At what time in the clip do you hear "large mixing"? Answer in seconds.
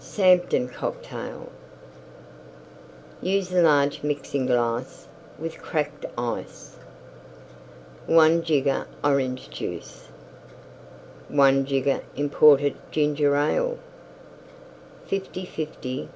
3.60-4.46